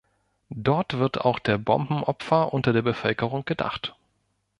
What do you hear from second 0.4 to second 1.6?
Dort wird auch der